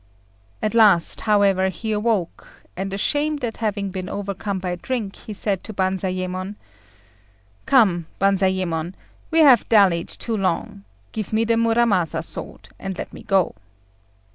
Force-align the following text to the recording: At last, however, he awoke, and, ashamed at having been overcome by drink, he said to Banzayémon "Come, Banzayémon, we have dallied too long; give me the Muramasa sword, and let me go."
At 0.63 0.73
last, 0.73 1.21
however, 1.29 1.69
he 1.69 1.91
awoke, 1.91 2.47
and, 2.75 2.91
ashamed 2.91 3.43
at 3.43 3.57
having 3.57 3.91
been 3.91 4.09
overcome 4.09 4.57
by 4.57 4.75
drink, 4.75 5.15
he 5.15 5.31
said 5.33 5.63
to 5.63 5.75
Banzayémon 5.75 6.55
"Come, 7.67 8.07
Banzayémon, 8.19 8.95
we 9.29 9.41
have 9.41 9.69
dallied 9.69 10.07
too 10.07 10.35
long; 10.35 10.85
give 11.11 11.31
me 11.31 11.43
the 11.43 11.53
Muramasa 11.53 12.23
sword, 12.23 12.69
and 12.79 12.97
let 12.97 13.13
me 13.13 13.21
go." 13.21 13.53